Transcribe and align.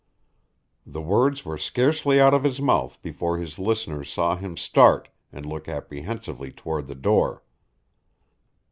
The 0.83 0.99
words 0.99 1.45
were 1.45 1.59
scarcely 1.59 2.19
out 2.19 2.33
of 2.33 2.43
his 2.43 2.59
mouth 2.59 2.99
before 3.03 3.37
his 3.37 3.59
listeners 3.59 4.11
saw 4.11 4.35
him 4.35 4.57
start 4.57 5.09
and 5.31 5.45
look 5.45 5.69
apprehensively 5.69 6.51
toward 6.51 6.87
the 6.87 6.95
door. 6.95 7.43